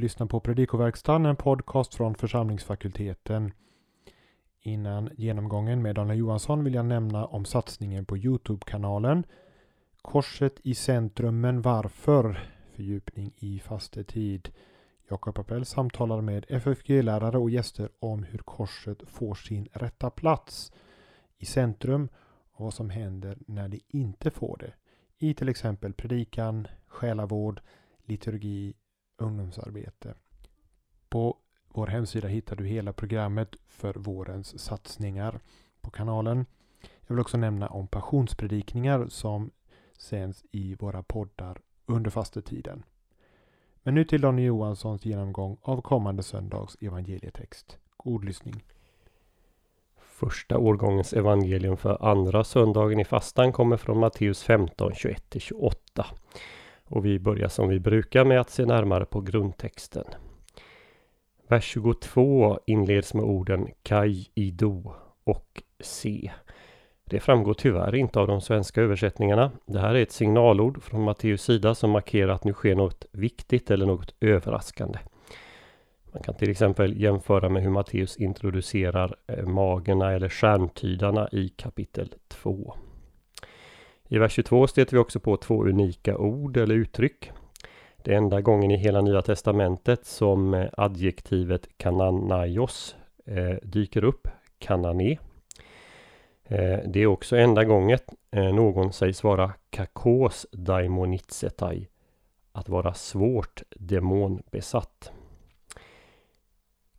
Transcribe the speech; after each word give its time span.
lyssnar 0.00 0.26
på 0.26 0.40
Predikoverkstan, 0.40 1.26
en 1.26 1.36
podcast 1.36 1.94
från 1.94 2.14
församlingsfakulteten. 2.14 3.52
Innan 4.60 5.10
genomgången 5.16 5.82
med 5.82 5.94
Daniel 5.94 6.18
Johansson 6.18 6.64
vill 6.64 6.74
jag 6.74 6.84
nämna 6.84 7.26
om 7.26 7.44
satsningen 7.44 8.04
på 8.04 8.16
Youtube-kanalen 8.16 9.24
Korset 10.02 10.60
i 10.62 10.74
centrum 10.74 11.40
men 11.40 11.62
varför? 11.62 12.48
Fördjupning 12.72 13.32
i 13.36 13.58
fastetid. 13.58 14.48
Jakob 15.08 15.38
Appel 15.38 15.64
samtalar 15.64 16.20
med 16.20 16.46
FFG-lärare 16.48 17.38
och 17.38 17.50
gäster 17.50 17.88
om 17.98 18.22
hur 18.22 18.38
korset 18.38 18.98
får 19.06 19.34
sin 19.34 19.68
rätta 19.72 20.10
plats 20.10 20.72
i 21.38 21.46
centrum 21.46 22.08
och 22.52 22.64
vad 22.64 22.74
som 22.74 22.90
händer 22.90 23.38
när 23.46 23.68
det 23.68 23.80
inte 23.88 24.30
får 24.30 24.56
det. 24.56 24.72
I 25.18 25.34
till 25.34 25.48
exempel 25.48 25.92
predikan, 25.92 26.68
själavård, 26.86 27.60
liturgi, 28.04 28.74
ungdomsarbete. 29.20 30.14
På 31.08 31.36
vår 31.68 31.86
hemsida 31.86 32.28
hittar 32.28 32.56
du 32.56 32.66
hela 32.66 32.92
programmet 32.92 33.56
för 33.68 33.94
vårens 33.94 34.58
satsningar 34.58 35.40
på 35.80 35.90
kanalen. 35.90 36.46
Jag 37.00 37.14
vill 37.14 37.20
också 37.20 37.36
nämna 37.36 37.68
om 37.68 37.88
passionspredikningar 37.88 39.06
som 39.08 39.50
sänds 39.98 40.44
i 40.50 40.74
våra 40.74 41.02
poddar 41.02 41.60
under 41.86 42.10
fastetiden. 42.10 42.82
Men 43.82 43.94
nu 43.94 44.04
till 44.04 44.20
Daniel 44.20 44.46
Johanssons 44.46 45.04
genomgång 45.04 45.56
av 45.62 45.80
kommande 45.80 46.22
söndags 46.22 46.76
evangelietext. 46.80 47.78
God 47.96 48.24
lyssning! 48.24 48.64
Första 49.96 50.58
årgångens 50.58 51.12
evangelium 51.12 51.76
för 51.76 52.04
andra 52.10 52.44
söndagen 52.44 53.00
i 53.00 53.04
fastan 53.04 53.52
kommer 53.52 53.76
från 53.76 53.98
Matteus 53.98 54.42
15, 54.42 54.92
21-28. 54.92 55.74
Och 56.90 57.06
vi 57.06 57.18
börjar 57.18 57.48
som 57.48 57.68
vi 57.68 57.80
brukar 57.80 58.24
med 58.24 58.40
att 58.40 58.50
se 58.50 58.64
närmare 58.64 59.04
på 59.04 59.20
grundtexten. 59.20 60.04
Vers 61.48 61.64
22 61.64 62.58
inleds 62.66 63.14
med 63.14 63.24
orden 63.24 63.68
Kai 63.82 64.26
ido 64.34 64.94
och 65.24 65.62
se. 65.80 66.30
Det 67.04 67.20
framgår 67.20 67.54
tyvärr 67.54 67.94
inte 67.94 68.20
av 68.20 68.26
de 68.26 68.40
svenska 68.40 68.82
översättningarna. 68.82 69.50
Det 69.66 69.80
här 69.80 69.94
är 69.94 70.02
ett 70.02 70.12
signalord 70.12 70.82
från 70.82 71.02
Matteus 71.02 71.42
sida 71.42 71.74
som 71.74 71.90
markerar 71.90 72.32
att 72.32 72.44
nu 72.44 72.52
sker 72.52 72.74
något 72.74 73.04
viktigt 73.12 73.70
eller 73.70 73.86
något 73.86 74.14
överraskande. 74.20 74.98
Man 76.12 76.22
kan 76.22 76.34
till 76.34 76.50
exempel 76.50 77.00
jämföra 77.00 77.48
med 77.48 77.62
hur 77.62 77.70
Matteus 77.70 78.16
introducerar 78.16 79.16
eh, 79.26 79.46
magerna 79.46 80.12
eller 80.12 80.28
stjärntydarna 80.28 81.28
i 81.32 81.48
kapitel 81.48 82.14
2. 82.28 82.74
I 84.12 84.18
vers 84.18 84.32
22 84.32 84.66
stöter 84.66 84.92
vi 84.92 84.98
också 84.98 85.20
på 85.20 85.36
två 85.36 85.64
unika 85.64 86.18
ord 86.18 86.56
eller 86.56 86.74
uttryck. 86.74 87.30
Det 87.96 88.12
är 88.12 88.16
enda 88.16 88.40
gången 88.40 88.70
i 88.70 88.76
hela 88.76 89.00
Nya 89.00 89.22
Testamentet 89.22 90.06
som 90.06 90.54
eh, 90.54 90.68
adjektivet 90.72 91.68
kananaios 91.76 92.96
eh, 93.26 93.54
dyker 93.62 94.04
upp, 94.04 94.28
kanane. 94.58 95.18
Eh, 96.44 96.78
det 96.86 97.00
är 97.00 97.06
också 97.06 97.36
enda 97.36 97.64
gången 97.64 97.98
någon 98.32 98.92
sägs 98.92 99.24
vara 99.24 99.52
kakos 99.70 100.46
daimonitsetai, 100.52 101.88
att 102.52 102.68
vara 102.68 102.94
svårt 102.94 103.62
demonbesatt. 103.76 105.12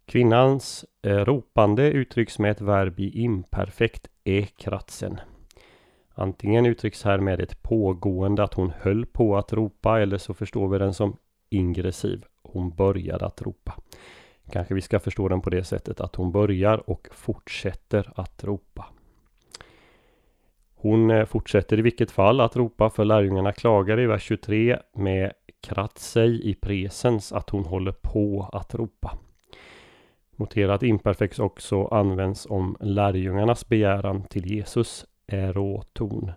Kvinnans 0.06 0.86
ropande 1.04 1.92
uttrycks 1.92 2.40
med 2.40 2.52
ett 2.52 2.62
verb 2.62 3.00
i 3.00 3.22
imperfekt 3.22 4.08
ekratsen. 4.24 5.20
Antingen 6.22 6.66
uttrycks 6.66 7.04
här 7.04 7.20
med 7.20 7.40
ett 7.40 7.64
pågående 7.64 8.44
att 8.44 8.54
hon 8.54 8.72
höll 8.80 9.06
på 9.06 9.38
att 9.38 9.54
ropa 9.54 10.02
eller 10.02 10.18
så 10.18 10.34
förstår 10.34 10.68
vi 10.68 10.78
den 10.78 10.94
som 10.94 11.18
ingressiv. 11.50 12.26
Hon 12.44 12.70
började 12.70 13.26
att 13.26 13.42
ropa. 13.42 13.74
Kanske 14.52 14.74
vi 14.74 14.82
ska 14.82 15.00
förstå 15.00 15.28
den 15.28 15.42
på 15.42 15.50
det 15.50 15.64
sättet 15.64 16.02
att 16.02 16.16
hon 16.16 16.32
börjar 16.32 16.90
och 16.90 17.08
fortsätter 17.12 18.14
att 18.16 18.44
ropa. 18.44 18.86
Hon 20.76 21.12
eh, 21.12 21.26
fortsätter 21.26 21.80
i 21.80 21.82
vilket 21.82 22.12
fall 22.12 22.42
att 22.42 22.56
ropa 22.56 22.90
för 22.90 23.06
lärjungarna 23.06 23.52
klagar 23.52 24.00
i 24.00 24.06
vers 24.06 24.24
23 24.24 24.80
med 24.94 25.32
kratsej 25.62 26.50
i 26.50 26.56
presens 26.56 27.32
att 27.32 27.50
hon 27.50 27.66
håller 27.66 27.92
på 27.92 28.50
att 28.54 28.76
ropa. 28.76 29.18
Notera 30.36 30.74
att 30.74 30.84
imperfekt 30.84 31.40
också 31.40 31.86
används 31.86 32.48
om 32.50 32.78
lärjungarnas 32.80 33.68
begäran 33.68 34.24
till 34.24 34.52
Jesus, 34.52 35.06
eroton. 35.34 36.32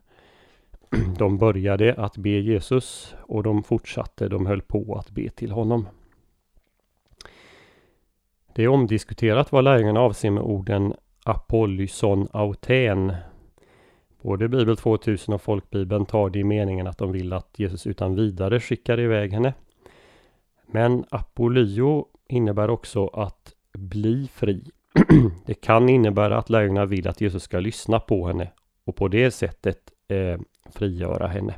De 1.18 1.38
började 1.38 1.94
att 1.94 2.16
be 2.16 2.30
Jesus 2.30 3.14
och 3.20 3.42
de 3.42 3.62
fortsatte, 3.62 4.28
de 4.28 4.46
höll 4.46 4.62
på 4.62 4.96
att 4.98 5.10
be 5.10 5.28
till 5.28 5.50
honom. 5.50 5.88
Det 8.54 8.62
är 8.64 8.68
omdiskuterat 8.68 9.52
vad 9.52 9.64
lärjungarna 9.64 10.00
avser 10.00 10.30
med 10.30 10.42
orden 10.42 10.94
apollyson 11.24 12.28
auten. 12.32 13.14
Både 14.22 14.48
Bibel 14.48 14.76
2000 14.76 15.34
och 15.34 15.42
Folkbibeln 15.42 16.06
tar 16.06 16.30
det 16.30 16.38
i 16.38 16.44
meningen 16.44 16.86
att 16.86 16.98
de 16.98 17.12
vill 17.12 17.32
att 17.32 17.58
Jesus 17.58 17.86
utan 17.86 18.14
vidare 18.14 18.60
skickar 18.60 19.00
iväg 19.00 19.32
henne. 19.32 19.54
Men 20.66 21.04
apolyo 21.10 22.06
innebär 22.28 22.70
också 22.70 23.06
att 23.06 23.52
bli 23.72 24.28
fri. 24.32 24.64
det 25.46 25.54
kan 25.54 25.88
innebära 25.88 26.38
att 26.38 26.50
lärjungarna 26.50 26.86
vill 26.86 27.08
att 27.08 27.20
Jesus 27.20 27.42
ska 27.42 27.60
lyssna 27.60 28.00
på 28.00 28.26
henne 28.26 28.50
och 28.84 28.96
på 28.96 29.08
det 29.08 29.30
sättet 29.30 29.92
eh, 30.08 30.38
frigöra 30.72 31.26
henne. 31.26 31.54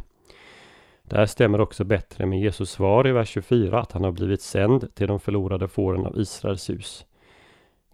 Det 1.02 1.16
här 1.16 1.26
stämmer 1.26 1.60
också 1.60 1.84
bättre 1.84 2.26
med 2.26 2.40
Jesus 2.40 2.70
svar 2.70 3.06
i 3.08 3.12
vers 3.12 3.28
24 3.28 3.80
att 3.80 3.92
han 3.92 4.04
har 4.04 4.12
blivit 4.12 4.42
sänd 4.42 4.94
till 4.94 5.06
de 5.06 5.20
förlorade 5.20 5.68
fåren 5.68 6.06
av 6.06 6.18
Israels 6.18 6.70
hus. 6.70 7.06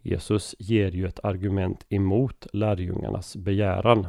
Jesus 0.02 0.54
ger 0.58 0.90
ju 0.90 1.06
ett 1.06 1.24
argument 1.24 1.86
emot 1.88 2.46
lärjungarnas 2.52 3.36
begäran. 3.36 4.06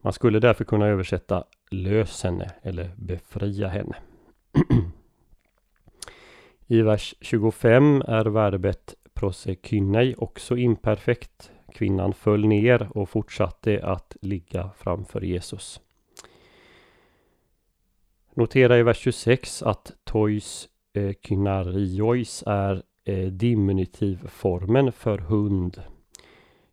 Man 0.00 0.12
skulle 0.12 0.40
därför 0.40 0.64
kunna 0.64 0.86
översätta 0.86 1.44
lös 1.70 2.22
henne 2.24 2.50
eller 2.62 2.90
befria 2.96 3.68
henne. 3.68 3.96
I 6.66 6.82
vers 6.82 7.14
25 7.20 8.02
är 8.06 8.24
verbet 8.24 8.94
prosekynei 9.14 10.14
också 10.18 10.56
imperfekt. 10.56 11.52
Kvinnan 11.74 12.12
föll 12.12 12.46
ner 12.46 12.88
och 12.98 13.08
fortsatte 13.08 13.80
att 13.86 14.16
ligga 14.20 14.70
framför 14.76 15.20
Jesus. 15.20 15.80
Notera 18.34 18.78
i 18.78 18.82
vers 18.82 18.98
26 18.98 19.62
att 19.62 19.92
tois 20.04 20.68
eh, 20.92 21.12
kynariois 21.22 22.44
är 22.46 22.82
eh, 23.04 23.26
diminutivformen 23.26 24.92
för 24.92 25.18
hund. 25.18 25.82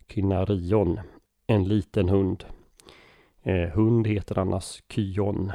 Kynarion, 0.07 0.99
en 1.47 1.67
liten 1.67 2.09
hund. 2.09 2.45
Eh, 3.43 3.69
hund 3.69 4.07
heter 4.07 4.39
annars 4.39 4.83
kyon. 4.89 5.51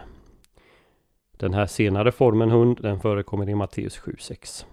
Den 1.31 1.55
här 1.55 1.67
senare 1.67 2.13
formen 2.13 2.51
hund 2.51 2.78
den 2.83 3.01
förekommer 3.01 3.49
i 3.49 3.55
Matteus 3.55 4.01
7.6. 4.01 4.67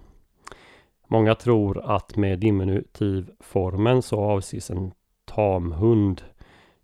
Många 1.13 1.35
tror 1.35 1.96
att 1.96 2.16
med 2.16 2.40
diminutivformen 2.40 4.01
så 4.01 4.19
avses 4.19 4.72
en 4.72 4.91
tamhund, 5.25 6.22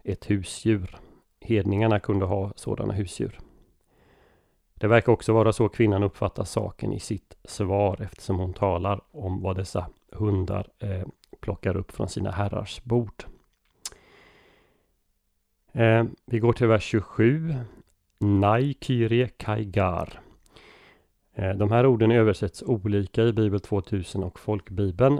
ett 0.03 0.29
husdjur. 0.29 0.97
Hedningarna 1.41 1.99
kunde 1.99 2.25
ha 2.25 2.51
sådana 2.55 2.93
husdjur. 2.93 3.39
Det 4.73 4.87
verkar 4.87 5.11
också 5.11 5.33
vara 5.33 5.53
så 5.53 5.69
kvinnan 5.69 6.03
uppfattar 6.03 6.43
saken 6.43 6.93
i 6.93 6.99
sitt 6.99 7.37
svar 7.43 8.01
eftersom 8.01 8.39
hon 8.39 8.53
talar 8.53 9.01
om 9.11 9.41
vad 9.41 9.55
dessa 9.55 9.89
hundar 10.11 10.67
eh, 10.79 11.07
plockar 11.39 11.77
upp 11.77 11.91
från 11.91 12.09
sina 12.09 12.31
herrars 12.31 12.83
bord. 12.83 13.23
Eh, 15.71 16.03
vi 16.25 16.39
går 16.39 16.53
till 16.53 16.67
vers 16.67 16.83
27. 16.83 17.55
Nai 18.19 18.75
Kyrie 18.81 19.27
Kaigar. 19.27 20.21
Eh, 21.39 21.53
de 21.55 21.71
här 21.71 21.85
orden 21.85 22.11
översätts 22.11 22.63
olika 22.63 23.23
i 23.23 23.33
Bibel 23.33 23.59
2000 23.59 24.23
och 24.23 24.39
Folkbibeln. 24.39 25.19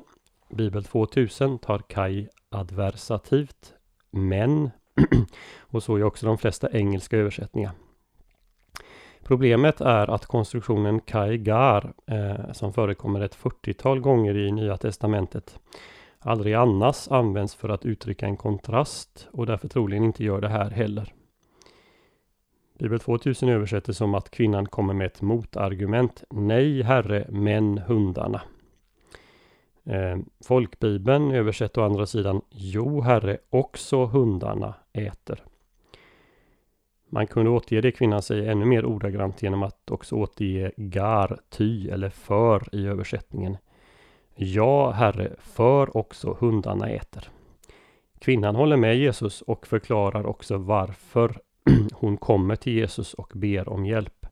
Bibel 0.49 0.83
2000 0.83 1.59
tar 1.59 1.79
Kai 1.79 2.27
adversativt, 2.49 3.73
men 4.11 4.69
och 5.59 5.83
så 5.83 5.95
är 5.95 6.03
också 6.03 6.25
de 6.25 6.37
flesta 6.37 6.71
engelska 6.71 7.17
översättningar. 7.17 7.71
Problemet 9.23 9.81
är 9.81 10.09
att 10.09 10.25
konstruktionen 10.25 10.99
Kai 10.99 11.37
Gar, 11.37 11.93
eh, 12.07 12.51
som 12.53 12.73
förekommer 12.73 13.21
ett 13.21 13.37
40-tal 13.37 13.99
gånger 13.99 14.37
i 14.37 14.51
Nya 14.51 14.77
Testamentet, 14.77 15.59
aldrig 16.19 16.53
annars 16.53 17.07
används 17.07 17.55
för 17.55 17.69
att 17.69 17.85
uttrycka 17.85 18.25
en 18.25 18.37
kontrast 18.37 19.27
och 19.31 19.45
därför 19.45 19.67
troligen 19.67 20.03
inte 20.03 20.23
gör 20.23 20.41
det 20.41 20.49
här 20.49 20.69
heller. 20.69 21.13
Bibel 22.79 22.99
2000 22.99 23.49
översätter 23.49 23.93
som 23.93 24.15
att 24.15 24.31
kvinnan 24.31 24.65
kommer 24.65 24.93
med 24.93 25.07
ett 25.07 25.21
motargument. 25.21 26.23
Nej, 26.29 26.81
herre, 26.81 27.27
men 27.29 27.77
hundarna. 27.77 28.41
Eh, 29.83 30.17
folkbibeln 30.47 31.31
översätter 31.31 31.81
å 31.81 31.85
andra 31.85 32.05
sidan 32.05 32.41
Jo, 32.49 33.01
herre, 33.01 33.37
också 33.49 34.05
hundarna 34.05 34.73
äter. 34.93 35.43
Man 37.09 37.27
kunde 37.27 37.51
återge 37.51 37.81
det 37.81 37.91
kvinnan 37.91 38.21
säger 38.21 38.51
ännu 38.51 38.65
mer 38.65 38.85
ordagrant 38.85 39.43
genom 39.43 39.63
att 39.63 39.91
också 39.91 40.15
återge 40.15 40.71
gar, 40.77 41.39
ty 41.49 41.89
eller 41.89 42.09
för 42.09 42.75
i 42.75 42.87
översättningen. 42.87 43.57
Ja, 44.35 44.91
Herre, 44.91 45.35
för 45.39 45.97
också 45.97 46.37
hundarna 46.39 46.89
äter. 46.89 47.29
Kvinnan 48.19 48.55
håller 48.55 48.77
med 48.77 48.97
Jesus 48.97 49.41
och 49.41 49.67
förklarar 49.67 50.25
också 50.25 50.57
varför 50.57 51.41
hon 51.93 52.17
kommer 52.17 52.55
till 52.55 52.73
Jesus 52.73 53.13
och 53.13 53.31
ber 53.35 53.69
om 53.69 53.85
hjälp. 53.85 54.25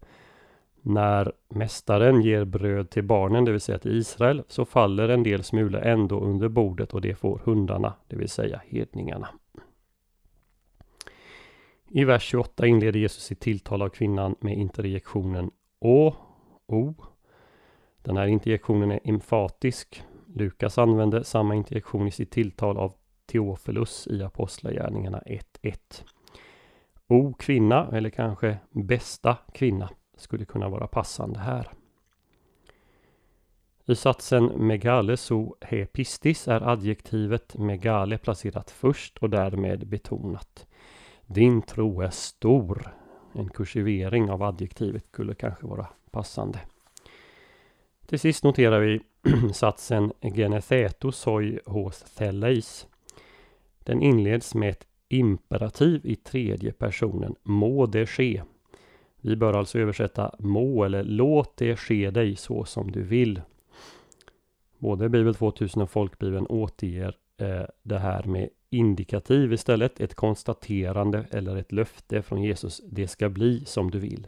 När 0.82 1.32
mästaren 1.50 2.22
ger 2.22 2.46
bröd 2.46 2.90
till 2.90 3.04
barnen, 3.04 3.46
det 3.46 3.52
vill 3.52 3.62
säga 3.62 3.80
till 3.80 3.98
Israel, 3.98 4.44
så 4.48 4.66
faller 4.66 5.10
en 5.10 5.24
del 5.24 5.44
smulor 5.44 5.82
ändå 5.82 6.20
under 6.20 6.48
bordet 6.50 6.94
och 6.94 7.02
det 7.02 7.16
får 7.16 7.42
hundarna, 7.46 7.94
det 8.08 8.16
vill 8.16 8.30
säga 8.30 8.62
hedningarna. 8.68 9.28
I 11.90 12.04
vers 12.04 12.24
28 12.24 12.68
inleder 12.68 13.00
Jesus 13.00 13.24
sitt 13.24 13.40
tilltal 13.40 13.82
av 13.82 13.90
kvinnan 13.90 14.36
med 14.40 14.58
interjektionen 14.58 15.52
Å, 15.80 16.16
O. 16.68 16.96
Den 18.02 18.18
här 18.18 18.28
interjektionen 18.28 18.92
är 18.92 19.00
emfatisk. 19.04 20.04
Lukas 20.36 20.78
använder 20.78 21.24
samma 21.24 21.56
interjektion 21.56 22.08
i 22.08 22.12
sitt 22.12 22.32
tilltal 22.32 22.78
av 22.78 22.94
Teofilus 23.32 24.08
i 24.08 24.24
Apostlagärningarna 24.24 25.20
1.1. 25.26 26.04
O 27.08 27.34
kvinna, 27.34 27.90
eller 27.94 28.10
kanske 28.10 28.58
bästa 28.72 29.38
kvinna, 29.54 29.90
skulle 30.18 30.46
kunna 30.46 30.70
vara 30.70 30.88
passande 30.88 31.40
här. 31.40 31.72
I 33.86 33.96
satsen 33.96 34.46
megale 34.46 35.18
so 35.18 35.56
he 35.62 35.86
pistis 35.86 36.48
är 36.48 36.70
adjektivet 36.70 37.58
megale 37.58 38.18
placerat 38.18 38.72
först 38.72 39.18
och 39.18 39.30
därmed 39.30 39.88
betonat. 39.88 40.68
Din 41.26 41.62
tro 41.62 42.02
är 42.02 42.10
stor. 42.10 42.94
En 43.34 43.50
kursivering 43.50 44.32
av 44.32 44.44
adjektivet 44.44 45.06
skulle 45.06 45.36
kanske 45.36 45.68
vara 45.68 45.88
passande. 46.12 46.60
Till 48.06 48.20
sist 48.20 48.44
noterar 48.44 48.80
vi 48.80 49.02
satsen 49.54 50.14
genetheto 50.22 51.12
soi 51.12 51.60
hos 51.66 52.02
theleis. 52.02 52.88
Den 53.80 54.02
inleds 54.02 54.56
med 54.56 54.70
ett 54.70 54.87
imperativ 55.10 56.02
i 56.04 56.16
tredje 56.16 56.72
personen. 56.72 57.36
Må 57.44 57.86
det 57.86 58.06
ske. 58.06 58.42
Vi 59.22 59.36
bör 59.36 59.54
alltså 59.54 59.80
översätta 59.80 60.36
må 60.40 60.84
eller 60.84 61.04
låt 61.04 61.58
det 61.58 61.76
ske 61.76 62.10
dig 62.12 62.36
så 62.36 62.66
som 62.66 62.92
du 62.92 63.04
vill. 63.04 63.42
Både 64.78 65.10
Bibel 65.10 65.36
2000 65.36 65.82
och 65.82 65.90
Folkbibeln 65.90 66.48
återger 66.48 67.16
eh, 67.38 67.66
det 67.84 68.00
här 68.00 68.24
med 68.24 68.50
indikativ 68.70 69.54
istället, 69.54 70.00
ett 70.00 70.16
konstaterande 70.16 71.26
eller 71.32 71.56
ett 71.56 71.72
löfte 71.72 72.22
från 72.22 72.44
Jesus. 72.44 72.82
Det 72.90 73.08
ska 73.08 73.30
bli 73.30 73.66
som 73.66 73.92
du 73.92 74.00
vill. 74.00 74.28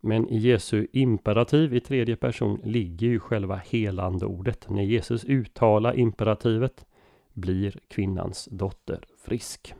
Men 0.00 0.28
i 0.28 0.38
Jesu 0.38 0.86
imperativ 0.92 1.74
i 1.74 1.80
tredje 1.80 2.16
person 2.16 2.60
ligger 2.64 3.06
ju 3.06 3.20
själva 3.20 3.56
helande 3.56 4.26
ordet. 4.26 4.70
När 4.70 4.82
Jesus 4.82 5.24
uttalar 5.24 5.98
imperativet 5.98 6.86
blir 7.32 7.78
kvinnans 7.88 8.48
dotter 8.50 9.04
frisk. 9.24 9.74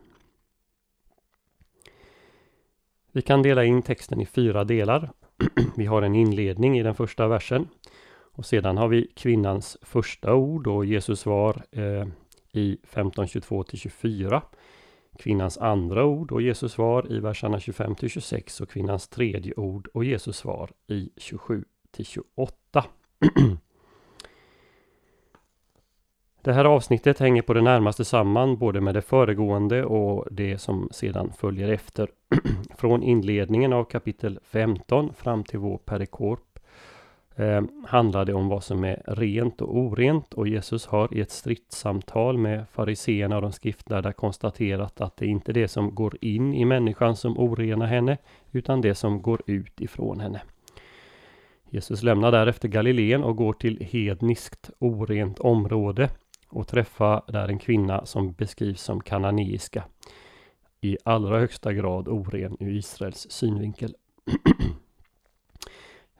Vi 3.12 3.22
kan 3.22 3.42
dela 3.42 3.64
in 3.64 3.82
texten 3.82 4.20
i 4.20 4.26
fyra 4.26 4.64
delar. 4.64 5.10
Vi 5.76 5.86
har 5.86 6.02
en 6.02 6.14
inledning 6.14 6.78
i 6.78 6.82
den 6.82 6.94
första 6.94 7.28
versen. 7.28 7.68
Och 8.34 8.46
sedan 8.46 8.76
har 8.76 8.88
vi 8.88 9.10
kvinnans 9.16 9.76
första 9.82 10.34
ord 10.34 10.66
och 10.66 10.84
Jesus 10.84 11.20
svar 11.20 11.62
eh, 11.70 12.06
i 12.52 12.78
15.22 12.90 13.64
till 13.64 13.78
24. 13.78 14.42
Kvinnans 15.18 15.58
andra 15.58 16.04
ord 16.04 16.32
och 16.32 16.42
Jesus 16.42 16.72
svar 16.72 17.12
i 17.12 17.20
verserna 17.20 17.60
25 17.60 17.94
till 17.94 18.10
26 18.10 18.60
och 18.60 18.70
kvinnans 18.70 19.08
tredje 19.08 19.54
ord 19.54 19.88
och 19.94 20.04
Jesus 20.04 20.36
svar 20.36 20.70
i 20.86 21.10
27 21.16 21.64
till 21.90 22.04
28. 22.04 22.84
Det 26.44 26.52
här 26.52 26.64
avsnittet 26.64 27.18
hänger 27.18 27.42
på 27.42 27.54
det 27.54 27.62
närmaste 27.62 28.04
samman 28.04 28.56
både 28.56 28.80
med 28.80 28.94
det 28.94 29.02
föregående 29.02 29.84
och 29.84 30.26
det 30.30 30.58
som 30.58 30.88
sedan 30.90 31.32
följer 31.38 31.68
efter. 31.68 32.08
Från 32.76 33.02
inledningen 33.02 33.72
av 33.72 33.84
kapitel 33.84 34.38
15 34.44 35.14
fram 35.14 35.44
till 35.44 35.58
vår 35.58 35.78
perikorp 35.78 36.58
eh, 37.36 37.62
handlar 37.86 38.24
det 38.24 38.34
om 38.34 38.48
vad 38.48 38.64
som 38.64 38.84
är 38.84 39.02
rent 39.06 39.60
och 39.60 39.76
orent 39.76 40.34
och 40.34 40.48
Jesus 40.48 40.86
har 40.86 41.14
i 41.14 41.20
ett 41.20 41.30
stridssamtal 41.30 42.38
med 42.38 42.64
fariseerna 42.72 43.36
och 43.36 43.42
de 43.42 43.52
skriftlärda 43.52 44.12
konstaterat 44.12 45.00
att 45.00 45.16
det 45.16 45.24
är 45.24 45.30
inte 45.30 45.52
det 45.52 45.68
som 45.68 45.94
går 45.94 46.16
in 46.20 46.54
i 46.54 46.64
människan 46.64 47.16
som 47.16 47.38
orenar 47.38 47.86
henne 47.86 48.18
utan 48.52 48.80
det 48.80 48.94
som 48.94 49.22
går 49.22 49.42
ut 49.46 49.80
ifrån 49.80 50.20
henne. 50.20 50.42
Jesus 51.70 52.02
lämnar 52.02 52.32
därefter 52.32 52.68
Galileen 52.68 53.24
och 53.24 53.36
går 53.36 53.52
till 53.52 53.80
hedniskt 53.80 54.70
orent 54.78 55.38
område 55.38 56.08
och 56.52 56.68
träffa 56.68 57.22
där 57.28 57.48
en 57.48 57.58
kvinna 57.58 58.06
som 58.06 58.32
beskrivs 58.32 58.82
som 58.82 59.00
kananeiska. 59.00 59.84
I 60.80 60.98
allra 61.04 61.38
högsta 61.38 61.72
grad 61.72 62.08
oren 62.08 62.56
ur 62.60 62.76
Israels 62.76 63.26
synvinkel. 63.30 63.94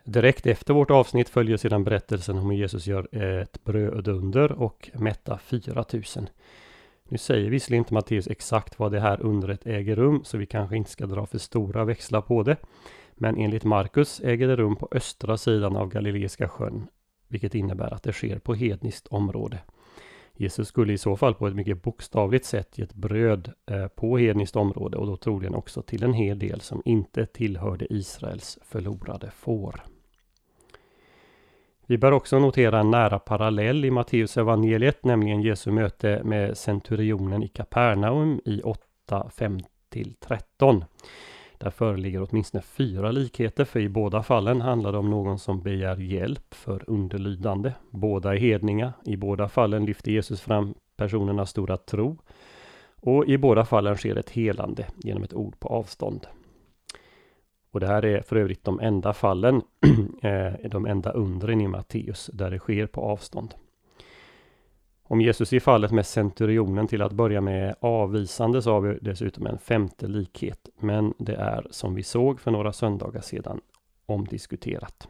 Direkt 0.05 0.47
efter 0.47 0.75
vårt 0.75 0.91
avsnitt 0.91 1.29
följer 1.29 1.57
sedan 1.57 1.85
berättelsen 1.85 2.39
om 2.39 2.51
hur 2.51 2.57
Jesus 2.57 2.87
gör 2.87 3.17
ett 3.17 3.65
brödunder 3.65 4.53
och 4.53 4.91
mättar 4.95 5.39
4000. 5.39 6.29
Nu 7.05 7.19
säger 7.19 7.51
visserligen 7.51 7.81
inte 7.81 7.95
Matteus 7.95 8.27
exakt 8.27 8.79
vad 8.79 8.93
det 8.93 9.01
här 9.01 9.23
undret 9.23 9.67
äger 9.67 9.97
rum, 9.97 10.25
så 10.25 10.39
vi 10.39 10.47
kanske 10.47 10.77
inte 10.77 10.91
ska 10.91 11.07
dra 11.07 11.27
för 11.27 11.39
stora 11.39 11.85
växlar 11.85 12.21
på 12.21 12.43
det. 12.43 12.57
Men 13.15 13.39
enligt 13.39 13.65
Markus 13.65 14.21
äger 14.21 14.49
det 14.49 14.57
rum 14.57 14.77
på 14.77 14.89
östra 14.91 15.37
sidan 15.37 15.77
av 15.77 15.89
Galileiska 15.89 16.49
sjön, 16.49 16.87
vilket 17.29 17.55
innebär 17.55 17.95
att 17.95 18.03
det 18.03 18.13
sker 18.13 18.39
på 18.39 18.55
hedniskt 18.55 19.07
område. 19.07 19.59
Jesus 20.43 20.69
skulle 20.69 20.93
i 20.93 20.99
så 20.99 21.17
fall 21.17 21.35
på 21.35 21.47
ett 21.47 21.55
mycket 21.55 21.83
bokstavligt 21.83 22.45
sätt 22.45 22.79
gett 22.79 22.95
bröd 22.95 23.53
eh, 23.71 23.87
på 23.87 24.19
hedniskt 24.19 24.57
område 24.57 24.97
och 24.97 25.07
då 25.07 25.17
troligen 25.17 25.55
också 25.55 25.83
till 25.83 26.03
en 26.03 26.13
hel 26.13 26.39
del 26.39 26.61
som 26.61 26.83
inte 26.85 27.27
tillhörde 27.27 27.87
Israels 27.91 28.59
förlorade 28.63 29.31
får. 29.31 29.83
Vi 31.87 31.99
bör 31.99 32.13
också 32.13 32.39
notera 32.39 32.81
en 32.81 32.91
nära 32.91 33.19
parallell 33.19 33.85
i 33.85 33.91
Matteus 33.91 34.37
evangeliet, 34.37 35.05
nämligen 35.05 35.43
Jesu 35.43 35.71
möte 35.71 36.23
med 36.25 36.59
centurionen 36.59 37.43
i 37.43 37.49
Kapernaum 37.49 38.41
i 38.45 38.63
8, 38.63 39.31
5-13. 39.37 40.85
Där 41.63 41.71
föreligger 41.71 42.27
åtminstone 42.31 42.63
fyra 42.63 43.11
likheter 43.11 43.65
för 43.65 43.81
i 43.81 43.89
båda 43.89 44.23
fallen 44.23 44.61
handlar 44.61 44.93
det 44.93 44.99
om 44.99 45.11
någon 45.11 45.39
som 45.39 45.63
begär 45.63 45.97
hjälp 45.97 46.55
för 46.55 46.85
underlydande. 46.91 47.73
Båda 47.91 48.35
är 48.35 48.39
hedningar. 48.39 48.93
I 49.05 49.17
båda 49.17 49.49
fallen 49.49 49.85
lyfter 49.85 50.13
Jesus 50.13 50.41
fram 50.41 50.75
personernas 50.97 51.51
stora 51.51 51.77
tro. 51.77 52.19
Och 53.01 53.27
i 53.27 53.39
båda 53.39 53.65
fallen 53.65 53.97
sker 53.97 54.17
ett 54.17 54.31
helande 54.31 54.87
genom 54.97 55.23
ett 55.23 55.35
ord 55.35 55.61
på 55.61 55.69
avstånd. 55.69 56.27
Och 57.73 57.81
det 57.81 57.87
här 57.87 58.05
är 58.05 58.23
för 58.23 58.37
övrigt 58.37 58.65
de 58.65 58.81
enda 58.81 59.13
fallen, 59.13 59.63
eh, 60.23 60.53
de 60.71 60.87
enda 60.87 61.11
undren 61.11 61.61
i 61.61 61.69
Matteus 61.69 62.31
där 62.33 62.51
det 62.51 62.59
sker 62.59 62.87
på 62.87 63.01
avstånd. 63.01 63.55
Om 65.13 65.21
Jesus 65.21 65.53
i 65.53 65.61
fallet 65.61 65.91
med 65.91 66.07
centurionen 66.07 66.87
till 66.87 67.03
att 67.03 67.13
börja 67.13 67.41
med 67.41 67.75
avvisande 67.81 68.63
så 68.63 68.73
har 68.73 68.81
vi 68.81 68.99
dessutom 69.01 69.47
en 69.47 69.59
femte 69.59 70.07
likhet. 70.07 70.69
Men 70.81 71.15
det 71.19 71.35
är 71.35 71.67
som 71.71 71.95
vi 71.95 72.03
såg 72.03 72.41
för 72.41 72.51
några 72.51 72.73
söndagar 72.73 73.21
sedan 73.21 73.61
omdiskuterat. 74.07 75.09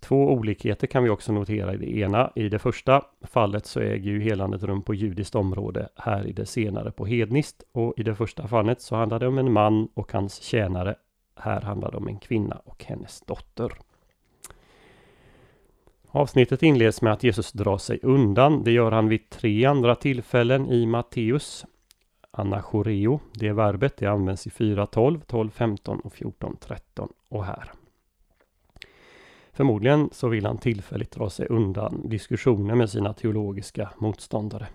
Två 0.00 0.32
olikheter 0.32 0.86
kan 0.86 1.04
vi 1.04 1.10
också 1.10 1.32
notera 1.32 1.74
i 1.74 1.76
det 1.76 1.96
ena. 1.96 2.32
I 2.34 2.48
det 2.48 2.58
första 2.58 3.02
fallet 3.22 3.66
så 3.66 3.80
äger 3.80 4.10
ju 4.10 4.20
helandet 4.20 4.62
rum 4.62 4.82
på 4.82 4.94
judiskt 4.94 5.34
område, 5.34 5.88
här 5.96 6.26
i 6.26 6.32
det 6.32 6.46
senare 6.46 6.90
på 6.90 7.06
hedniskt. 7.06 7.62
Och 7.72 7.94
i 7.96 8.02
det 8.02 8.14
första 8.14 8.48
fallet 8.48 8.80
så 8.80 8.96
handlar 8.96 9.18
det 9.18 9.26
om 9.26 9.38
en 9.38 9.52
man 9.52 9.88
och 9.94 10.12
hans 10.12 10.42
tjänare. 10.42 10.94
Här 11.36 11.60
handlar 11.60 11.90
det 11.90 11.96
om 11.96 12.08
en 12.08 12.18
kvinna 12.18 12.60
och 12.64 12.84
hennes 12.84 13.20
dotter. 13.20 13.72
Avsnittet 16.16 16.62
inleds 16.62 17.02
med 17.02 17.12
att 17.12 17.22
Jesus 17.22 17.52
drar 17.52 17.78
sig 17.78 17.98
undan. 18.02 18.64
Det 18.64 18.72
gör 18.72 18.92
han 18.92 19.08
vid 19.08 19.30
tre 19.30 19.64
andra 19.64 19.94
tillfällen 19.94 20.70
i 20.70 20.86
Matteus. 20.86 21.64
Anachoreo, 22.30 23.20
det 23.32 23.52
verbet, 23.52 23.96
det 23.96 24.06
används 24.06 24.46
i 24.46 24.50
4.12, 24.50 25.20
12.15 25.26 26.00
och 26.00 26.14
14.13 26.14 27.08
och 27.28 27.44
här. 27.44 27.72
Förmodligen 29.52 30.08
så 30.12 30.28
vill 30.28 30.46
han 30.46 30.58
tillfälligt 30.58 31.10
dra 31.10 31.30
sig 31.30 31.46
undan 31.46 32.08
diskussioner 32.08 32.74
med 32.74 32.90
sina 32.90 33.12
teologiska 33.12 33.90
motståndare. 33.98 34.66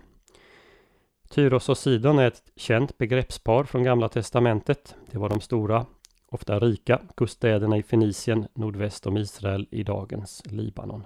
Tyros 1.28 1.68
och 1.68 1.78
Sidon 1.78 2.18
är 2.18 2.26
ett 2.26 2.42
känt 2.56 2.98
begreppspar 2.98 3.64
från 3.64 3.82
Gamla 3.82 4.08
Testamentet. 4.08 4.94
Det 5.10 5.18
var 5.18 5.28
de 5.28 5.40
stora, 5.40 5.86
ofta 6.26 6.58
rika, 6.58 7.00
kuststäderna 7.16 7.76
i 7.76 7.82
Fenicien 7.82 8.46
nordväst 8.54 9.06
om 9.06 9.16
Israel 9.16 9.68
i 9.70 9.82
dagens 9.82 10.42
Libanon. 10.46 11.04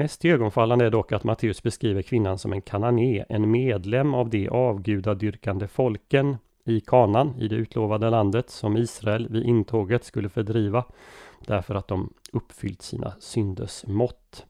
Mest 0.00 0.24
ögonfallande 0.24 0.86
är 0.86 0.90
dock 0.90 1.12
att 1.12 1.24
Matteus 1.24 1.62
beskriver 1.62 2.02
kvinnan 2.02 2.38
som 2.38 2.52
en 2.52 2.62
kanané, 2.62 3.24
en 3.28 3.50
medlem 3.50 4.14
av 4.14 4.30
de 4.30 4.48
avgudadyrkande 4.48 5.68
folken 5.68 6.36
i 6.64 6.80
kanan 6.80 7.34
i 7.40 7.48
det 7.48 7.56
utlovade 7.56 8.10
landet 8.10 8.50
som 8.50 8.76
Israel 8.76 9.28
vid 9.30 9.44
intåget 9.44 10.04
skulle 10.04 10.28
fördriva 10.28 10.84
därför 11.46 11.74
att 11.74 11.88
de 11.88 12.12
uppfyllt 12.32 12.82
sina 12.82 13.12
synders 13.20 13.84
mått. 13.86 14.46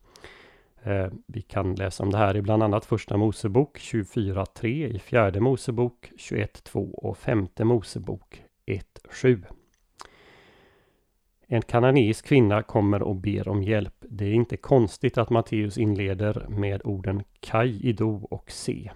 Eh, 0.83 1.07
vi 1.27 1.43
kan 1.43 1.75
läsa 1.75 2.03
om 2.03 2.11
det 2.11 2.19
här 2.19 2.37
i 2.37 2.43
bland 2.43 2.63
annat 2.63 2.85
Första 2.85 3.17
Mosebok 3.17 3.79
24.3, 3.79 4.67
i 4.67 4.99
Fjärde 4.99 5.41
Mosebok 5.41 6.11
21.2 6.19 6.93
och 6.93 7.19
Femte 7.19 7.65
Mosebok 7.65 8.43
1.7. 8.67 9.45
En 11.53 11.63
kananeisk 11.63 12.27
kvinna 12.27 12.63
kommer 12.63 13.03
och 13.03 13.17
ber 13.17 13.49
om 13.49 13.63
hjälp. 13.63 13.95
Det 14.01 14.25
är 14.25 14.33
inte 14.33 14.57
konstigt 14.57 15.19
att 15.19 15.31
Matteus 15.31 15.79
inleder 15.79 16.47
med 16.49 16.81
orden 16.85 17.23
Kaj, 17.41 17.89
Ido 17.89 18.27
och 18.31 18.51
Se. 18.51 18.91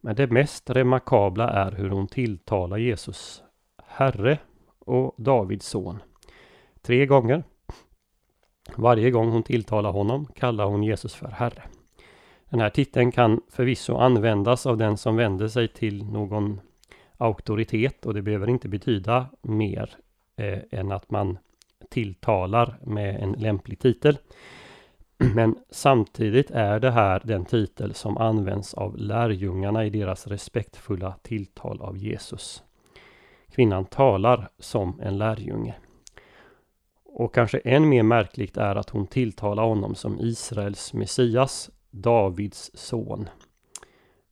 Men 0.00 0.16
det 0.16 0.30
mest 0.30 0.70
remarkabla 0.70 1.50
är 1.50 1.72
hur 1.72 1.90
hon 1.90 2.06
tilltalar 2.06 2.78
Jesus, 2.78 3.42
Herre 3.86 4.38
och 4.78 5.14
Davids 5.16 5.66
son. 5.66 5.98
Tre 6.82 7.06
gånger. 7.06 7.44
Varje 8.76 9.10
gång 9.10 9.30
hon 9.30 9.42
tilltalar 9.42 9.90
honom 9.92 10.26
kallar 10.26 10.66
hon 10.66 10.82
Jesus 10.82 11.14
för 11.14 11.28
Herre. 11.28 11.62
Den 12.50 12.60
här 12.60 12.70
titeln 12.70 13.12
kan 13.12 13.40
förvisso 13.50 13.96
användas 13.96 14.66
av 14.66 14.76
den 14.76 14.96
som 14.96 15.16
vänder 15.16 15.48
sig 15.48 15.68
till 15.68 16.04
någon 16.04 16.60
auktoritet 17.16 18.06
och 18.06 18.14
det 18.14 18.22
behöver 18.22 18.50
inte 18.50 18.68
betyda 18.68 19.26
mer 19.42 19.96
eh, 20.38 20.58
än 20.70 20.92
att 20.92 21.10
man 21.10 21.38
tilltalar 21.88 22.78
med 22.82 23.22
en 23.22 23.32
lämplig 23.32 23.78
titel. 23.78 24.18
Men 25.34 25.56
samtidigt 25.70 26.50
är 26.50 26.80
det 26.80 26.90
här 26.90 27.22
den 27.24 27.44
titel 27.44 27.94
som 27.94 28.18
används 28.18 28.74
av 28.74 28.96
lärjungarna 28.96 29.84
i 29.84 29.90
deras 29.90 30.26
respektfulla 30.26 31.14
tilltal 31.22 31.80
av 31.80 31.96
Jesus. 31.96 32.62
Kvinnan 33.50 33.84
talar 33.84 34.48
som 34.58 35.00
en 35.00 35.18
lärjunge. 35.18 35.74
Och 37.04 37.34
kanske 37.34 37.58
än 37.58 37.88
mer 37.88 38.02
märkligt 38.02 38.56
är 38.56 38.76
att 38.76 38.90
hon 38.90 39.06
tilltalar 39.06 39.62
honom 39.62 39.94
som 39.94 40.20
Israels 40.20 40.92
Messias, 40.92 41.70
Davids 41.90 42.70
son. 42.74 43.28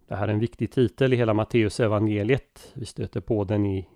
Det 0.08 0.16
här 0.16 0.28
är 0.28 0.32
en 0.32 0.38
viktig 0.38 0.72
titel 0.72 1.12
i 1.12 1.16
hela 1.16 1.34
Matteus 1.34 1.80
evangeliet. 1.80 2.72
Vi 2.74 2.86
stöter 2.86 3.20
på 3.20 3.44
den 3.44 3.66
i 3.66 3.88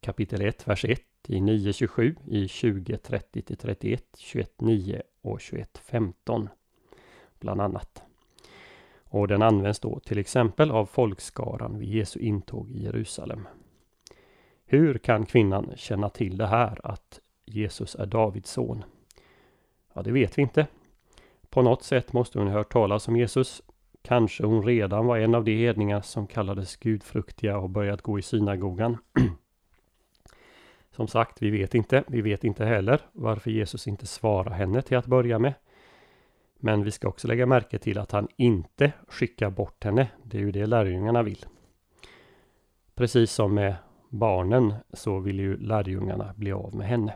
kapitel 0.00 0.42
1, 0.42 0.68
vers 0.68 0.84
1, 0.84 1.00
till 1.22 1.42
9.27, 1.42 2.16
i 2.28 2.46
20.30 2.46 3.56
31, 3.56 4.04
21.9 4.18 5.02
och 5.22 5.38
21.15 5.38 6.48
bland 7.40 7.60
annat. 7.60 8.02
Och 9.04 9.28
den 9.28 9.42
används 9.42 9.80
då 9.80 10.00
till 10.00 10.18
exempel 10.18 10.70
av 10.70 10.86
folkskaran 10.86 11.78
vid 11.78 11.88
Jesu 11.88 12.20
intåg 12.20 12.70
i 12.70 12.82
Jerusalem. 12.82 13.48
Hur 14.64 14.98
kan 14.98 15.26
kvinnan 15.26 15.72
känna 15.76 16.08
till 16.08 16.36
det 16.36 16.46
här 16.46 16.80
att 16.84 17.20
Jesus 17.44 17.94
är 17.94 18.06
Davids 18.06 18.50
son? 18.50 18.84
Ja, 19.92 20.02
det 20.02 20.12
vet 20.12 20.38
vi 20.38 20.42
inte. 20.42 20.66
På 21.50 21.62
något 21.62 21.82
sätt 21.82 22.12
måste 22.12 22.38
hon 22.38 22.48
ha 22.48 22.54
hört 22.54 22.72
talas 22.72 23.08
om 23.08 23.16
Jesus. 23.16 23.62
Kanske 24.02 24.46
hon 24.46 24.62
redan 24.62 25.06
var 25.06 25.18
en 25.18 25.34
av 25.34 25.44
de 25.44 25.56
hedningar 25.56 26.00
som 26.00 26.26
kallades 26.26 26.76
gudfruktiga 26.76 27.58
och 27.58 27.70
börjat 27.70 28.02
gå 28.02 28.18
i 28.18 28.22
synagogan. 28.22 28.96
Som 30.96 31.08
sagt, 31.08 31.42
vi 31.42 31.50
vet 31.50 31.74
inte. 31.74 32.04
Vi 32.06 32.20
vet 32.20 32.44
inte 32.44 32.64
heller 32.64 33.00
varför 33.12 33.50
Jesus 33.50 33.88
inte 33.88 34.06
svarar 34.06 34.50
henne 34.50 34.82
till 34.82 34.96
att 34.96 35.06
börja 35.06 35.38
med. 35.38 35.54
Men 36.56 36.84
vi 36.84 36.90
ska 36.90 37.08
också 37.08 37.28
lägga 37.28 37.46
märke 37.46 37.78
till 37.78 37.98
att 37.98 38.12
han 38.12 38.28
inte 38.36 38.92
skickar 39.08 39.50
bort 39.50 39.84
henne. 39.84 40.08
Det 40.22 40.36
är 40.36 40.40
ju 40.40 40.52
det 40.52 40.66
lärjungarna 40.66 41.22
vill. 41.22 41.44
Precis 42.94 43.32
som 43.32 43.54
med 43.54 43.74
barnen 44.08 44.74
så 44.92 45.18
vill 45.18 45.38
ju 45.38 45.56
lärjungarna 45.56 46.34
bli 46.36 46.52
av 46.52 46.74
med 46.74 46.86
henne. 46.86 47.14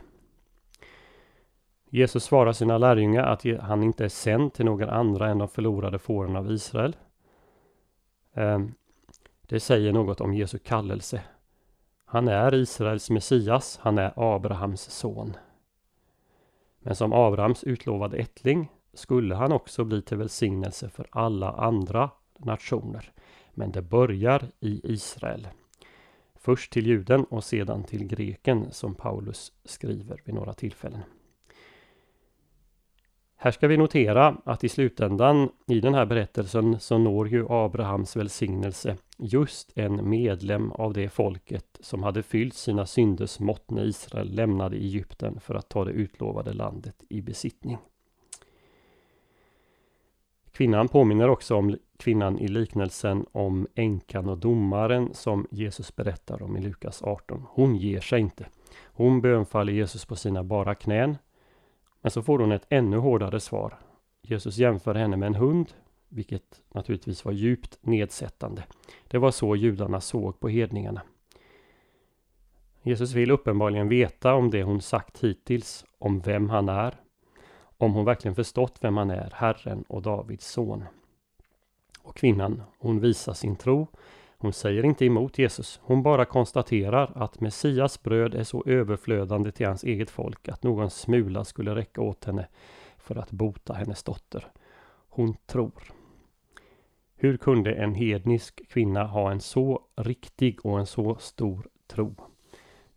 Jesus 1.89 2.23
svarar 2.23 2.53
sina 2.53 2.77
lärjungar 2.77 3.23
att 3.23 3.43
han 3.61 3.83
inte 3.83 4.05
är 4.05 4.09
sänd 4.09 4.53
till 4.53 4.65
några 4.65 4.91
andra 4.91 5.29
än 5.29 5.37
de 5.37 5.47
förlorade 5.47 5.99
fåren 5.99 6.35
av 6.35 6.51
Israel. 6.51 6.95
Ehm, 8.33 8.73
det 9.41 9.59
säger 9.59 9.93
något 9.93 10.21
om 10.21 10.33
Jesu 10.33 10.57
kallelse 10.57 11.21
han 12.09 12.27
är 12.27 12.55
Israels 12.55 13.09
Messias, 13.09 13.79
han 13.81 13.97
är 13.97 14.13
Abrahams 14.15 14.81
son. 14.81 15.33
Men 16.79 16.95
som 16.95 17.13
Abrahams 17.13 17.63
utlovade 17.63 18.17
ättling 18.17 18.71
skulle 18.93 19.35
han 19.35 19.51
också 19.51 19.83
bli 19.83 20.01
till 20.01 20.17
välsignelse 20.17 20.89
för 20.89 21.07
alla 21.11 21.51
andra 21.51 22.09
nationer. 22.37 23.11
Men 23.53 23.71
det 23.71 23.81
börjar 23.81 24.47
i 24.59 24.93
Israel. 24.93 25.47
Först 26.35 26.71
till 26.71 26.87
juden 26.87 27.23
och 27.23 27.43
sedan 27.43 27.83
till 27.83 28.07
greken 28.07 28.71
som 28.71 28.95
Paulus 28.95 29.51
skriver 29.65 30.21
vid 30.25 30.35
några 30.35 30.53
tillfällen. 30.53 31.01
Här 33.39 33.51
ska 33.51 33.67
vi 33.67 33.77
notera 33.77 34.37
att 34.43 34.63
i 34.63 34.69
slutändan 34.69 35.49
i 35.67 35.79
den 35.79 35.93
här 35.93 36.05
berättelsen 36.05 36.79
så 36.79 36.97
når 36.97 37.27
ju 37.27 37.45
Abrahams 37.49 38.15
välsignelse 38.15 38.97
just 39.17 39.77
en 39.77 40.09
medlem 40.09 40.71
av 40.71 40.93
det 40.93 41.09
folket 41.09 41.77
som 41.79 42.03
hade 42.03 42.23
fyllt 42.23 42.53
sina 42.53 42.85
synders 42.85 43.39
mått 43.39 43.71
när 43.71 43.85
Israel 43.85 44.35
lämnade 44.35 44.77
Egypten 44.77 45.39
för 45.39 45.55
att 45.55 45.69
ta 45.69 45.85
det 45.85 45.91
utlovade 45.91 46.53
landet 46.53 47.03
i 47.09 47.21
besittning. 47.21 47.77
Kvinnan 50.51 50.87
påminner 50.87 51.29
också 51.29 51.55
om 51.55 51.77
kvinnan 51.97 52.39
i 52.39 52.47
liknelsen 52.47 53.25
om 53.31 53.67
änkan 53.75 54.29
och 54.29 54.37
domaren 54.37 55.13
som 55.13 55.47
Jesus 55.51 55.95
berättar 55.95 56.43
om 56.43 56.57
i 56.57 56.61
Lukas 56.61 57.03
18. 57.03 57.45
Hon 57.49 57.75
ger 57.75 58.01
sig 58.01 58.19
inte. 58.19 58.45
Hon 58.85 59.21
bönfaller 59.21 59.73
Jesus 59.73 60.05
på 60.05 60.15
sina 60.15 60.43
bara 60.43 60.75
knän 60.75 61.17
men 62.07 62.11
så 62.11 62.21
får 62.21 62.39
hon 62.39 62.51
ett 62.51 62.65
ännu 62.69 62.97
hårdare 62.97 63.39
svar. 63.39 63.79
Jesus 64.21 64.57
jämför 64.57 64.95
henne 64.95 65.17
med 65.17 65.27
en 65.27 65.35
hund, 65.35 65.73
vilket 66.09 66.61
naturligtvis 66.73 67.25
var 67.25 67.31
djupt 67.31 67.77
nedsättande. 67.81 68.63
Det 69.07 69.17
var 69.17 69.31
så 69.31 69.55
judarna 69.55 70.01
såg 70.01 70.39
på 70.39 70.49
hedningarna. 70.49 71.01
Jesus 72.81 73.13
vill 73.13 73.31
uppenbarligen 73.31 73.89
veta 73.89 74.33
om 74.33 74.51
det 74.51 74.63
hon 74.63 74.81
sagt 74.81 75.23
hittills, 75.23 75.85
om 75.97 76.19
vem 76.19 76.49
han 76.49 76.69
är, 76.69 76.95
om 77.77 77.93
hon 77.93 78.05
verkligen 78.05 78.35
förstått 78.35 78.77
vem 78.81 78.97
han 78.97 79.09
är, 79.09 79.31
Herren 79.33 79.83
och 79.87 80.01
Davids 80.01 80.51
son. 80.51 80.83
Och 82.01 82.15
kvinnan, 82.15 82.63
hon 82.79 82.99
visar 82.99 83.33
sin 83.33 83.55
tro 83.55 83.87
hon 84.39 84.53
säger 84.53 84.85
inte 84.85 85.05
emot 85.05 85.37
Jesus. 85.37 85.79
Hon 85.83 86.03
bara 86.03 86.25
konstaterar 86.25 87.11
att 87.15 87.41
Messias 87.41 88.03
bröd 88.03 88.35
är 88.35 88.43
så 88.43 88.63
överflödande 88.65 89.51
till 89.51 89.67
hans 89.67 89.83
eget 89.83 90.09
folk 90.09 90.47
att 90.47 90.63
någon 90.63 90.89
smula 90.89 91.43
skulle 91.43 91.75
räcka 91.75 92.01
åt 92.01 92.25
henne 92.25 92.47
för 92.97 93.15
att 93.15 93.31
bota 93.31 93.73
hennes 93.73 94.03
dotter. 94.03 94.51
Hon 95.09 95.35
tror. 95.45 95.83
Hur 97.15 97.37
kunde 97.37 97.73
en 97.73 97.95
hednisk 97.95 98.69
kvinna 98.69 99.03
ha 99.03 99.31
en 99.31 99.41
så 99.41 99.81
riktig 99.95 100.65
och 100.65 100.79
en 100.79 100.85
så 100.85 101.15
stor 101.15 101.67
tro? 101.87 102.15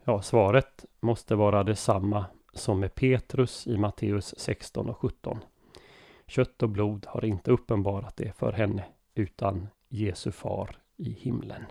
Ja, 0.04 0.23
svaret 0.23 0.85
måste 1.00 1.35
vara 1.35 1.64
detsamma 1.64 2.25
som 2.52 2.80
med 2.80 2.94
Petrus 2.94 3.66
i 3.66 3.76
Matteus 3.76 4.35
16 4.38 4.88
och 4.88 4.99
17. 4.99 5.38
Kött 6.26 6.62
och 6.62 6.68
blod 6.68 7.06
har 7.09 7.25
inte 7.25 7.50
uppenbarat 7.50 8.16
det 8.16 8.37
för 8.37 8.52
henne 8.52 8.85
utan 9.14 9.68
Jesu 9.88 10.32
far 10.32 10.76
i 11.00 11.12
himlen. 11.25 11.66